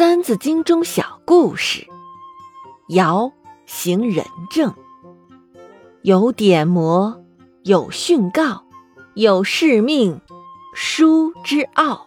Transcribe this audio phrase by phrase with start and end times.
[0.00, 1.86] 三字经》中小故事：
[2.88, 3.30] 尧
[3.66, 4.74] 行仁政，
[6.00, 7.20] 有典谟，
[7.64, 8.64] 有训告，
[9.12, 10.22] 有誓命，
[10.74, 12.06] 书之奥。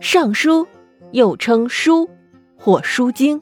[0.02, 0.66] 《尚书》
[1.12, 2.06] 又称《书》
[2.58, 3.40] 或《书经》，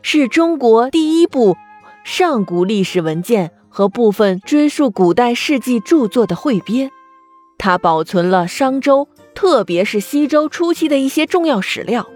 [0.00, 1.58] 是中国第一部
[2.04, 6.90] 上古历史文件和部分追溯古代事迹著作的汇编。
[7.58, 12.08] 它保存了商周，特别是西周初期的一些重要史料，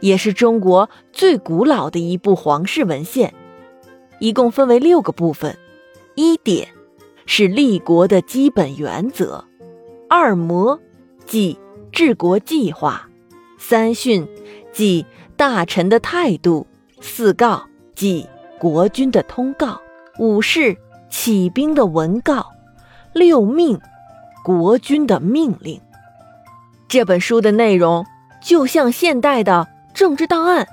[0.00, 3.34] 也是中国最古老的一部皇室文献。
[4.18, 5.56] 一共分为六个部分：
[6.14, 6.68] 一典
[7.26, 9.44] 是立国的基本原则；
[10.08, 10.80] 二模
[11.26, 11.58] 即
[11.92, 13.08] 治国计划。
[13.58, 14.28] 三训，
[14.72, 15.04] 即
[15.36, 16.66] 大臣的态度；
[17.00, 18.26] 四告，即
[18.58, 19.80] 国君的通告；
[20.18, 20.76] 五事，
[21.10, 22.46] 起兵的文告；
[23.12, 23.80] 六命，
[24.44, 25.80] 国君的命令。
[26.86, 28.06] 这本书的内容
[28.42, 30.68] 就像现代的政治档案，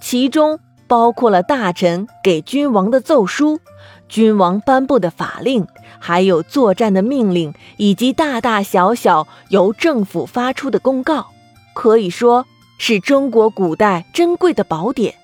[0.00, 0.58] 其中
[0.88, 3.60] 包括了大臣给君王的奏书、
[4.08, 5.68] 君王颁布的法令，
[6.00, 11.28] 还有作战的命令，以及大大小小由政府发出的公告。
[11.72, 15.14] 可以说是中国古代珍贵的宝典，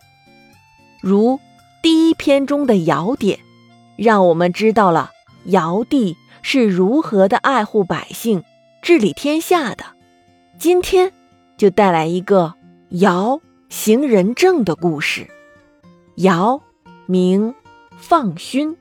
[1.01, 1.41] 如
[1.83, 3.41] 第一篇中的尧典，
[3.97, 5.11] 让我们知道了
[5.47, 8.45] 尧帝是如何的爱护百姓、
[8.81, 9.87] 治理天下的。
[10.57, 11.11] 今天
[11.57, 12.55] 就带来一个
[12.91, 15.29] 尧行仁政的故事。
[16.17, 16.61] 尧
[17.07, 17.55] 名
[17.97, 18.77] 放勋，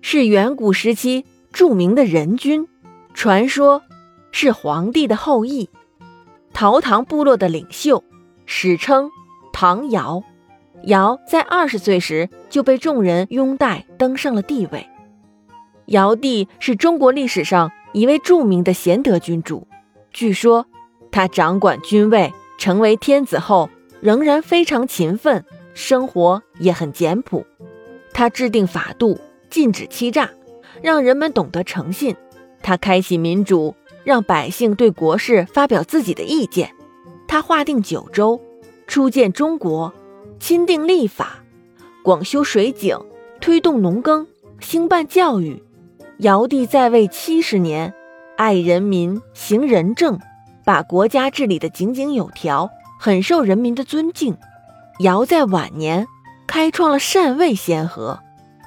[0.00, 2.66] 是远古时期著名的仁君，
[3.14, 3.82] 传说
[4.32, 5.70] 是黄帝的后裔。
[6.52, 8.02] 陶唐部落的领袖，
[8.46, 9.12] 史称
[9.52, 10.24] 唐尧。
[10.86, 14.88] 尧在二十岁时就被众人拥戴，登上了帝位。
[15.86, 19.68] 尧帝是中国历史上一位著名的贤德君主。
[20.12, 20.66] 据说
[21.12, 23.68] 他掌管军位，成为天子后，
[24.00, 27.44] 仍然非常勤奋，生活也很简朴。
[28.12, 29.18] 他制定法度，
[29.50, 30.30] 禁止欺诈，
[30.80, 32.14] 让人们懂得诚信。
[32.62, 33.74] 他开启民主。
[34.04, 36.72] 让百姓对国事发表自己的意见。
[37.26, 38.40] 他划定九州，
[38.86, 39.92] 初建中国，
[40.40, 41.44] 钦定立法，
[42.02, 42.96] 广修水井，
[43.40, 44.26] 推动农耕，
[44.60, 45.62] 兴办教育。
[46.18, 47.92] 尧帝在位七十年，
[48.36, 50.18] 爱人民，行仁政，
[50.64, 54.36] 把国家治理得井井有条，很受人民的尊敬。
[55.00, 56.06] 尧在晚年
[56.46, 58.20] 开创了禅位先河，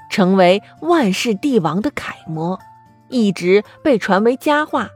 [0.10, 2.60] 成为万世帝王的楷模，
[3.10, 4.90] 一直被传为佳话。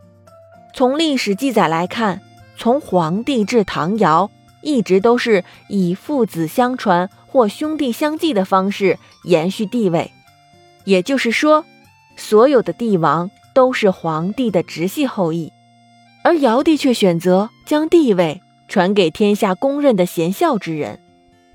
[0.73, 2.21] 从历史记载来看，
[2.57, 4.29] 从黄帝至唐尧，
[4.61, 10.11] 一直都是以父子相传或兄弟相继的方式延续帝位。
[10.83, 11.63] 也就是说，
[12.15, 15.53] 所有的帝王都是皇帝的直系后裔，
[16.29, 20.99] 而尧帝却选择将帝位传给天下公认的贤孝之人。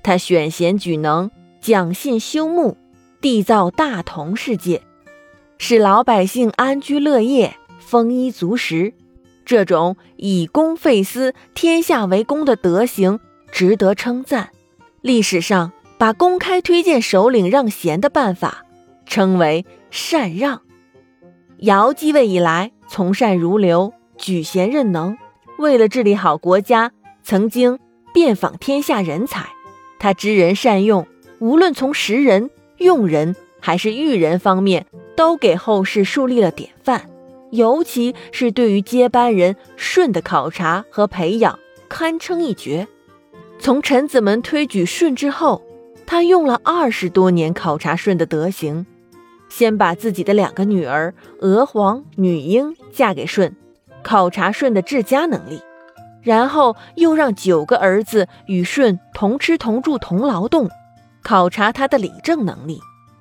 [0.03, 1.31] 他选贤举能，
[1.61, 2.75] 讲信修睦，
[3.21, 4.81] 缔造大同世界，
[5.57, 8.93] 使老百姓安居乐业，丰衣足食。
[9.45, 13.21] 这种以公废私、天下为公的德行
[13.53, 14.49] 值得称赞。
[14.99, 18.65] 历史上把公开推荐首领让贤的办法
[19.05, 20.63] 称为禅让。
[21.59, 23.93] 尧继位以来，从善如流，
[24.25, 25.19] 举贤任能。
[25.59, 26.91] 为了治理好国家，
[27.21, 27.77] 曾经
[28.11, 29.49] 遍访天下人才。
[29.99, 31.05] 他知人善用，
[31.37, 32.49] 无论从识人、
[32.79, 37.07] 用人还是育人方面，都给后世树立了典范。
[37.51, 42.87] 尤其是对于接班人舜的考察和培养，堪称一绝。
[43.59, 45.61] 从臣子们推举舜之后，
[46.07, 48.87] 他用了二十多年考察舜的德行。
[49.49, 53.55] 先把自己的两个女儿娥皇、女英嫁给舜，
[54.05, 55.57] 考察舜的治家能力；
[56.21, 60.69] 然后又让九个儿子与舜同吃同住同劳动，
[61.23, 62.77] 考察他的理政能力；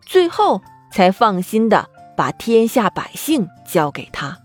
[0.07, 0.61] 最后
[0.93, 1.89] 才放心的。
[2.17, 4.39] 把天下百姓交给他，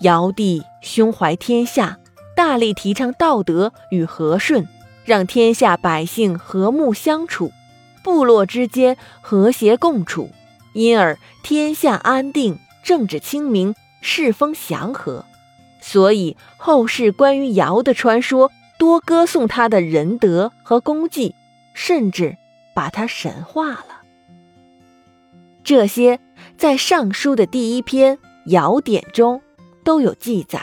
[0.00, 1.96] 尧帝胸怀天下，
[2.34, 4.66] 大力提倡道德与和顺，
[5.04, 7.52] 让天下百姓和睦相处，
[8.02, 10.30] 部落之间和谐共处，
[10.72, 15.24] 因而天下安定，政治清明，世风祥和。
[15.82, 21.34] 所以后世关于尧的传说多歌颂他的仁德和功绩，
[21.74, 22.38] 甚至
[22.74, 24.00] 把他神化了。
[25.62, 26.18] 这些。
[26.56, 29.42] 在《尚书》的第一篇《尧典》中
[29.82, 30.60] 都有记载，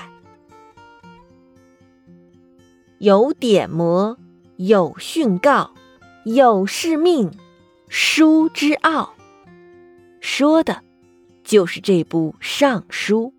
[2.99, 4.15] 有典谟，
[4.55, 5.71] 有训告，
[6.23, 7.31] 有誓命，
[7.89, 9.13] 书之奥。
[10.21, 10.83] 说的，
[11.43, 13.33] 就是这部《尚书》。